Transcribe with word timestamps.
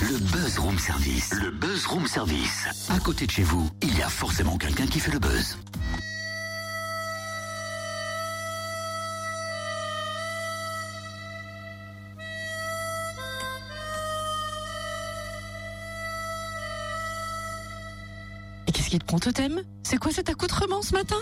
Le 0.00 0.16
Buzz 0.16 0.58
Room 0.58 0.78
Service. 0.78 1.34
Le 1.34 1.50
Buzz 1.50 1.86
Room 1.86 2.06
Service. 2.06 2.66
À 2.88 3.00
côté 3.00 3.26
de 3.26 3.32
chez 3.32 3.42
vous, 3.42 3.68
il 3.82 3.98
y 3.98 4.02
a 4.02 4.08
forcément 4.08 4.56
quelqu'un 4.56 4.86
qui 4.86 5.00
fait 5.00 5.10
le 5.10 5.18
buzz. 5.18 5.58
Et 18.68 18.72
qu'est-ce 18.72 18.90
qui 18.90 19.00
te 19.00 19.04
prend 19.04 19.18
totem? 19.18 19.62
C'est 19.82 19.96
quoi 19.96 20.12
cet 20.12 20.28
accoutrement 20.28 20.80
ce 20.80 20.94
matin? 20.94 21.16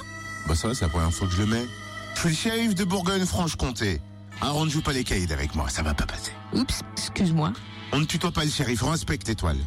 Bah 0.47 0.55
ça, 0.55 0.75
c'est 0.75 0.83
la 0.83 0.91
première 0.91 1.13
fois 1.13 1.27
que 1.27 1.33
je 1.33 1.41
le 1.41 1.47
mets. 1.47 1.67
Je 2.15 2.21
suis 2.21 2.29
le 2.29 2.35
shérif 2.35 2.75
de 2.75 2.85
Bourgogne-Franche-Comté. 2.85 4.03
Ah, 4.41 4.53
on 4.55 4.65
ne 4.65 4.71
joue 4.71 4.83
pas 4.83 4.93
les 4.93 5.05
caïds 5.05 5.33
avec 5.33 5.55
moi, 5.55 5.69
ça 5.69 5.83
va 5.83 5.95
pas 5.95 6.07
passer. 6.07 6.33
Oups, 6.53 6.81
excuse-moi. 6.97 7.53
On 7.93 8.01
ne 8.01 8.05
tutoie 8.05 8.33
pas 8.33 8.45
le 8.45 8.51
shérif, 8.51 8.83
on 8.83 8.91
respecte 8.91 9.29
étoile. 9.29 9.59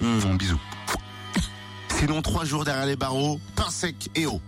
Mmh, 0.00 0.36
bisous. 0.36 0.60
Sinon, 1.88 2.22
trois 2.22 2.44
jours 2.44 2.64
derrière 2.64 2.86
les 2.86 2.96
barreaux, 2.96 3.40
pain 3.56 3.70
sec 3.70 4.10
et 4.14 4.26
eau. 4.26 4.40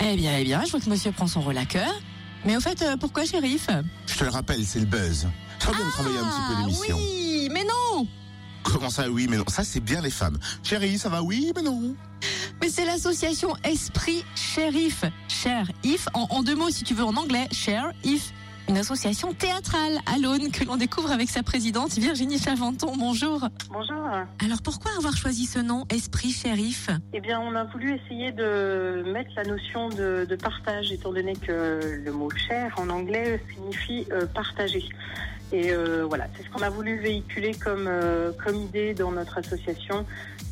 Eh 0.00 0.16
bien, 0.16 0.36
eh 0.38 0.44
bien, 0.44 0.62
je 0.64 0.70
vois 0.70 0.80
que 0.80 0.88
monsieur 0.88 1.12
prend 1.12 1.26
son 1.26 1.40
rôle 1.40 1.58
à 1.58 1.66
cœur. 1.66 1.92
Mais 2.44 2.56
au 2.56 2.60
fait, 2.60 2.80
euh, 2.82 2.96
pourquoi 2.96 3.24
shérif? 3.24 3.66
Je 4.06 4.14
te 4.14 4.24
le 4.24 4.30
rappelle, 4.30 4.64
c'est 4.64 4.78
le 4.80 4.86
buzz. 4.86 5.26
Ça 5.58 5.72
bien 5.72 5.84
de 5.84 5.90
travailler 5.90 6.18
un 6.18 6.24
petit 6.24 6.54
peu 6.54 6.60
l'émission. 6.60 6.96
Ah, 6.98 7.02
oui, 7.02 7.48
mais 7.52 7.64
non 7.64 8.06
Comment 8.62 8.90
ça, 8.90 9.08
oui, 9.10 9.26
mais 9.28 9.36
non? 9.36 9.44
Ça, 9.48 9.64
c'est 9.64 9.80
bien 9.80 10.00
les 10.00 10.10
femmes. 10.10 10.38
Chérie, 10.62 10.98
ça 10.98 11.08
va, 11.08 11.22
oui, 11.22 11.52
mais 11.56 11.62
non. 11.62 11.94
Mais 12.60 12.68
c'est 12.68 12.84
l'association 12.84 13.54
Esprit 13.64 14.24
Shérif. 14.34 15.04
Cher 15.28 15.70
If, 15.84 16.06
en, 16.14 16.26
en 16.30 16.42
deux 16.42 16.54
mots 16.54 16.70
si 16.70 16.84
tu 16.84 16.94
veux 16.94 17.04
en 17.04 17.16
anglais, 17.16 17.48
Share 17.52 17.92
If. 18.04 18.32
Une 18.68 18.76
association 18.76 19.32
théâtrale 19.32 19.98
à 20.04 20.18
l'Aune 20.18 20.50
que 20.50 20.62
l'on 20.64 20.76
découvre 20.76 21.10
avec 21.10 21.30
sa 21.30 21.42
présidente 21.42 21.92
Virginie 21.98 22.38
Chavanton. 22.38 22.92
Bonjour. 22.98 23.48
Bonjour. 23.70 24.04
Alors 24.44 24.60
pourquoi 24.62 24.90
avoir 24.98 25.16
choisi 25.16 25.46
ce 25.46 25.58
nom, 25.58 25.86
Esprit 25.88 26.32
Shérif 26.32 26.90
Eh 27.14 27.20
bien, 27.20 27.40
on 27.40 27.54
a 27.54 27.64
voulu 27.64 27.94
essayer 27.94 28.30
de 28.32 29.04
mettre 29.10 29.30
la 29.36 29.44
notion 29.44 29.88
de, 29.88 30.26
de 30.28 30.36
partage, 30.36 30.92
étant 30.92 31.14
donné 31.14 31.34
que 31.34 31.98
le 32.04 32.12
mot 32.12 32.28
cher 32.30 32.74
en 32.76 32.90
anglais 32.90 33.42
signifie 33.54 34.06
euh, 34.12 34.26
partager. 34.26 34.84
Et 35.52 35.72
euh, 35.72 36.04
voilà, 36.06 36.26
c'est 36.36 36.44
ce 36.44 36.50
qu'on 36.50 36.62
a 36.62 36.70
voulu 36.70 36.98
véhiculer 36.98 37.54
comme, 37.54 37.86
euh, 37.86 38.32
comme 38.44 38.56
idée 38.56 38.94
dans 38.94 39.12
notre 39.12 39.38
association. 39.38 40.04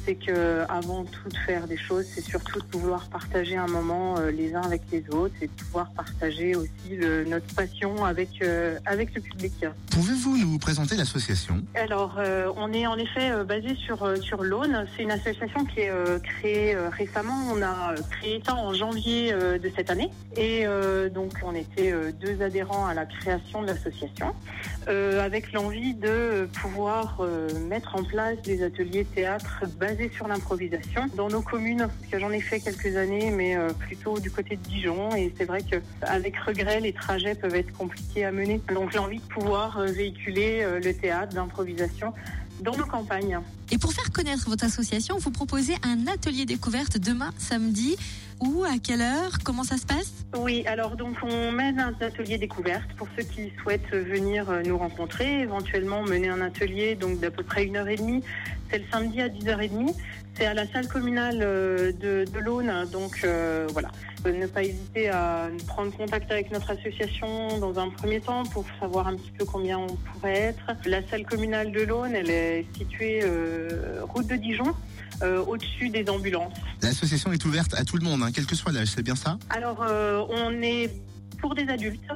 C'est 0.05 0.15
que 0.15 0.61
avant 0.69 1.05
tout 1.05 1.29
de 1.29 1.37
faire 1.37 1.67
des 1.67 1.77
choses, 1.77 2.07
c'est 2.07 2.21
surtout 2.21 2.61
de 2.61 2.65
pouvoir 2.65 3.09
partager 3.09 3.57
un 3.57 3.67
moment 3.67 4.15
euh, 4.19 4.31
les 4.31 4.55
uns 4.55 4.63
avec 4.63 4.83
les 4.93 5.05
autres 5.11 5.35
et 5.41 5.49
de 5.49 5.53
pouvoir 5.53 5.91
partager 5.91 6.55
aussi 6.55 6.91
le, 6.97 7.25
notre 7.25 7.53
passion 7.57 8.05
avec, 8.05 8.41
euh, 8.41 8.79
avec 8.87 9.13
le 9.17 9.21
public. 9.21 9.65
Pouvez-vous 9.91 10.37
nous 10.37 10.59
présenter 10.59 10.95
l'association? 10.95 11.61
Alors, 11.75 12.19
euh, 12.19 12.53
on 12.57 12.73
est 12.73 12.87
en 12.87 12.97
effet 12.97 13.33
euh, 13.33 13.43
basé 13.43 13.75
sur 13.75 14.05
euh, 14.05 14.15
sur 14.17 14.45
l'Aune. 14.45 14.87
C'est 14.97 15.03
une 15.03 15.11
association 15.11 15.65
qui 15.65 15.81
est 15.81 15.91
euh, 15.91 16.21
créée 16.21 16.77
récemment. 16.93 17.51
On 17.53 17.61
a 17.61 17.95
créé 18.13 18.41
ça 18.47 18.55
en 18.55 18.73
janvier 18.75 19.33
euh, 19.33 19.59
de 19.59 19.69
cette 19.75 19.91
année, 19.91 20.11
et 20.37 20.69
euh, 20.69 21.09
donc 21.09 21.33
on 21.43 21.55
était 21.55 21.93
deux 22.21 22.43
adhérents 22.43 22.87
à 22.87 22.95
la 22.95 23.07
création 23.07 23.63
de 23.63 23.67
l'association, 23.67 24.35
euh, 24.89 25.25
avec 25.25 25.53
l'envie 25.53 25.95
de 25.95 26.48
pouvoir 26.61 27.19
euh, 27.20 27.48
mettre 27.69 27.97
en 27.97 28.05
place 28.05 28.41
des 28.42 28.62
ateliers 28.62 29.05
théâtre 29.05 29.65
basés 29.78 30.11
sur 30.15 30.28
l'improvisation 30.28 31.06
dans 31.17 31.28
nos 31.28 31.43
communes. 31.43 31.89
J'en 32.17 32.31
ai 32.31 32.41
fait 32.41 32.61
quelques 32.61 32.97
années, 32.97 33.31
mais 33.31 33.56
euh, 33.56 33.70
plutôt 33.70 34.20
du 34.20 34.31
côté 34.31 34.55
de 34.56 34.62
Dijon, 34.62 35.15
et 35.17 35.33
c'est 35.37 35.45
vrai 35.45 35.62
que 35.62 35.77
avec 36.03 36.37
regret, 36.39 36.78
les 36.78 36.93
trajets 36.93 37.34
peuvent 37.34 37.56
être 37.56 37.73
compliqués 37.73 38.25
à 38.25 38.31
mener. 38.31 38.61
Donc 38.73 38.93
j'ai 38.93 38.98
envie 38.98 39.19
de 39.19 39.25
pouvoir 39.25 39.81
véhiculer 39.81 40.65
le 40.83 40.93
théâtre 40.93 41.34
d'improvisation 41.34 42.12
dans 42.61 42.77
nos 42.77 42.87
campagnes. 42.87 43.41
Et 43.72 43.78
pour 43.78 43.92
faire 43.92 44.12
connaître 44.12 44.48
votre 44.48 44.64
association, 44.64 45.17
vous 45.19 45.31
proposez 45.31 45.75
un 45.83 46.06
atelier 46.06 46.47
découverte 46.47 46.98
demain 46.98 47.33
samedi. 47.39 47.97
Où, 48.41 48.64
à 48.64 48.78
quelle 48.78 49.00
heure, 49.00 49.39
comment 49.45 49.64
ça 49.64 49.78
se 49.78 49.86
passe? 49.86 50.12
Oui, 50.37 50.62
alors 50.66 50.97
donc 50.97 51.16
on 51.22 51.53
mène 51.53 51.81
un 51.81 51.94
atelier 52.00 52.37
découverte 52.37 52.93
pour 52.99 53.09
ceux 53.16 53.25
qui 53.25 53.50
souhaitent 53.62 53.91
venir 53.93 54.50
euh, 54.50 54.62
nous 54.62 54.76
rencontrer, 54.76 55.41
éventuellement 55.41 56.03
mener 56.03 56.28
un 56.28 56.43
atelier 56.43 56.97
donc 56.97 57.19
d'à 57.19 57.31
peu 57.31 57.43
près 57.43 57.65
une 57.65 57.78
heure 57.78 57.88
et 57.88 57.97
demie. 57.97 58.22
C'est 58.71 58.78
le 58.78 58.84
samedi 58.93 59.22
à 59.22 59.28
10h30. 59.28 59.94
C'est 60.34 60.44
à 60.44 60.53
la 60.53 60.66
salle 60.66 60.87
communale 60.87 61.38
euh, 61.41 61.93
de, 61.93 62.38
l'Aune, 62.38 62.71
donc 62.93 63.21
euh, 63.25 63.66
voilà. 63.72 63.91
Ne 64.26 64.47
pas 64.47 64.65
hésiter 64.65 65.09
à 65.09 65.49
prendre 65.69 65.97
contact 65.97 66.31
avec 66.32 66.50
notre 66.50 66.72
association 66.72 67.59
dans 67.59 67.78
un 67.78 67.88
premier 67.91 68.21
temps 68.21 68.43
pour 68.43 68.65
savoir 68.81 69.06
un 69.06 69.15
petit 69.15 69.31
peu 69.31 69.44
combien 69.44 69.78
on 69.78 69.87
pourrait 69.87 70.37
être. 70.37 70.66
La 70.84 71.00
salle 71.09 71.25
communale 71.25 71.71
de 71.71 71.82
l'Aune, 71.82 72.15
elle 72.15 72.28
est 72.28 72.66
située 72.76 73.21
route 74.03 74.27
de 74.27 74.37
Dijon, 74.37 74.75
euh, 75.22 75.44
au-dessus 75.44 75.89
des 75.89 76.09
ambulances. 76.09 76.55
L'association 76.83 77.33
est 77.33 77.44
ouverte 77.44 77.75
à 77.75 77.84
tout 77.84 77.97
le 77.97 78.05
monde, 78.05 78.22
hein, 78.22 78.31
quel 78.34 78.47
que 78.47 78.55
soit 78.55 78.72
l'âge, 78.72 78.89
c'est 78.89 79.03
bien 79.03 79.17
ça? 79.17 79.39
Alors, 79.50 79.83
euh, 79.83 80.22
on 80.28 80.62
est 80.62 80.91
pour 81.41 81.55
des 81.55 81.69
adultes 81.69 82.11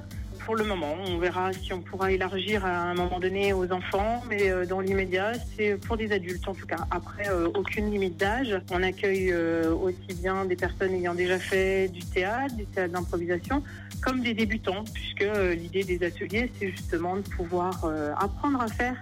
pour 0.47 0.56
le 0.56 0.65
moment. 0.65 0.97
On 1.06 1.19
verra 1.19 1.53
si 1.53 1.73
on 1.73 1.83
pourra 1.83 2.11
élargir 2.12 2.65
à 2.65 2.91
un 2.91 2.95
moment 2.95 3.21
donné 3.21 3.53
aux 3.53 3.71
enfants, 3.71 4.23
mais 4.28 4.51
euh, 4.51 4.65
dans 4.65 4.81
l'immédiat, 4.81 5.33
c'est 5.55 5.77
pour 5.77 5.99
des 5.99 6.12
adultes 6.12 6.49
en 6.49 6.55
tout 6.55 6.67
cas. 6.67 6.87
Après, 6.91 7.28
euh, 7.28 7.49
aucune 7.55 7.91
limite 7.91 8.17
d'âge. 8.17 8.59
On 8.71 8.83
accueille 8.83 9.31
euh, 9.33 9.71
aussi 9.71 10.19
bien 10.21 10.47
des 10.47 10.57
personnes 10.57 10.95
ayant 10.95 11.15
déjà 11.15 11.39
fait 11.39 11.89
du 11.89 12.01
théâtre, 12.01 12.57
du 12.57 12.65
théâtre 12.65 12.95
d'improvisation, 12.95 13.62
comme 14.01 14.22
des 14.22 14.33
débutants, 14.33 14.83
puisque 14.95 15.22
euh, 15.22 15.55
l'idée 15.55 15.84
des 15.84 16.03
ateliers, 16.05 16.51
c'est 16.59 16.71
justement 16.71 17.17
de 17.17 17.22
pouvoir 17.22 17.84
euh, 17.84 18.12
apprendre 18.17 18.62
à 18.62 18.69
faire. 18.69 18.97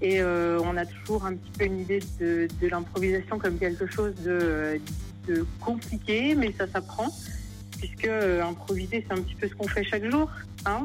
Et 0.00 0.20
euh, 0.20 0.60
on 0.62 0.76
a 0.76 0.86
toujours 0.86 1.24
un 1.26 1.34
petit 1.34 1.50
peu 1.58 1.64
une 1.64 1.80
idée 1.80 2.00
de, 2.20 2.48
l'improvisation 2.62 3.38
comme 3.38 3.58
quelque 3.58 3.86
chose 3.86 4.14
de, 4.24 4.80
compliqué, 5.60 6.34
mais 6.34 6.54
ça 6.56 6.66
s'apprend 6.66 7.12
puisque 7.78 8.06
euh, 8.06 8.42
improviser 8.42 9.04
c'est 9.06 9.12
un 9.12 9.22
petit 9.22 9.34
peu 9.36 9.46
ce 9.46 9.54
qu'on 9.54 9.68
fait 9.68 9.84
chaque 9.84 10.10
jour 10.10 10.28
hein, 10.66 10.84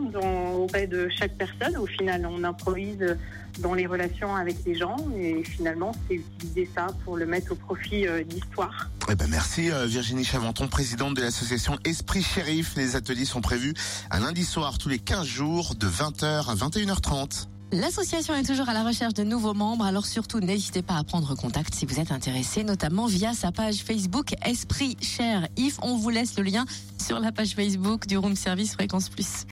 auprès 0.54 0.86
de 0.86 1.10
chaque 1.18 1.36
personne. 1.38 1.78
Au 1.78 1.86
final, 1.86 2.26
on 2.26 2.44
improvise 2.44 3.18
dans 3.60 3.74
les 3.74 3.86
relations 3.86 4.36
avec 4.36 4.58
les 4.66 4.76
gens 4.76 4.98
et 5.16 5.44
finalement, 5.44 5.92
c'est 6.08 6.16
utiliser 6.16 6.70
ça 6.76 6.88
pour 7.04 7.18
le 7.18 7.26
mettre 7.26 7.52
au 7.52 7.56
profit 7.56 8.08
euh, 8.08 8.24
d'histoire. 8.24 8.90
Eh 9.10 9.16
ben 9.16 9.28
merci 9.30 9.72
euh, 9.72 9.86
Virginie 9.86 10.24
Chavanton, 10.24 10.68
présidente 10.68 11.16
de 11.16 11.22
l'association 11.22 11.78
Esprit 11.86 12.24
Shérif. 12.24 12.76
Les 12.76 12.96
ateliers 12.96 13.26
sont 13.26 13.42
prévus 13.42 13.74
un 14.12 14.20
lundi 14.20 14.44
soir 14.44 14.78
tous 14.78 14.90
les 14.90 15.00
15 15.00 15.26
jours 15.26 15.76
de 15.76 15.88
20h 15.88 16.50
à 16.50 16.56
21h30. 16.56 17.48
L'association 17.74 18.36
est 18.36 18.44
toujours 18.44 18.70
à 18.70 18.74
la 18.74 18.84
recherche 18.84 19.16
de 19.16 19.24
nouveaux 19.24 19.56
membres, 19.56 19.84
alors 19.84 20.06
surtout 20.06 20.40
n'hésitez 20.40 20.84
pas 20.84 20.94
à 20.94 21.04
prendre 21.04 21.34
contact 21.34 21.74
si 21.74 21.88
vous 21.88 22.00
êtes 22.00 22.12
intéressé, 22.12 22.64
notamment 22.64 23.08
via 23.08 23.34
sa 23.34 23.52
page 23.52 23.78
Facebook 23.78 24.36
Esprit 24.46 24.96
Cher 25.02 25.48
If. 25.58 25.80
On 25.82 25.98
vous 25.98 26.12
laisse 26.12 26.38
le 26.38 26.44
lien 26.44 26.66
sur 27.04 27.20
la 27.20 27.32
page 27.32 27.56
Facebook 27.56 28.06
du 28.06 28.16
Room 28.16 28.36
Service 28.36 28.74
Fréquence 28.74 29.10
Plus. 29.10 29.42